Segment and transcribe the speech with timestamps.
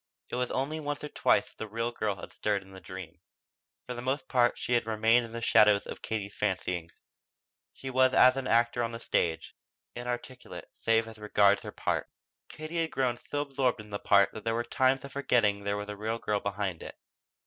[0.31, 3.19] It was only once or twice that the real girl had stirred in the dream.
[3.85, 7.03] For the most part she had remained in the shadow of Katie's fancyings.
[7.71, 9.53] She was as an actor on the stage,
[9.95, 12.09] inarticulate save as regards her part.
[12.49, 15.77] Katie had grown so absorbed in that part that there were times of forgetting there
[15.77, 16.97] was a real girl behind it.